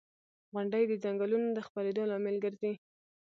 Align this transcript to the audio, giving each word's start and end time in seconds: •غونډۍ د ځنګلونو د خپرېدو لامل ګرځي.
•غونډۍ 0.53 0.83
د 0.87 0.93
ځنګلونو 1.03 1.47
د 1.53 1.59
خپرېدو 1.67 2.03
لامل 2.11 2.35
ګرځي. 2.43 2.73